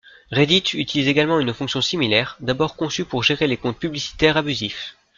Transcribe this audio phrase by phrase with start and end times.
[0.31, 4.95] Reddit utilise également une fonction similaire, d'abord conçue pour gérer les comptes publicitaires abusifs.